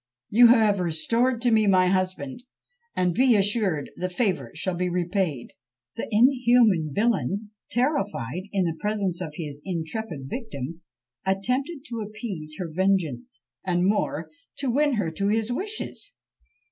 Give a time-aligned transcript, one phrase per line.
[0.31, 2.41] you have restored to me my husband!
[2.95, 5.53] and be assured the favour shall be repaid!"
[5.95, 10.81] The inhuman villain, terrified in the presence of his intrepid victim,
[11.23, 16.13] attempted to appease her vengeance, and more, to win her to his wishes.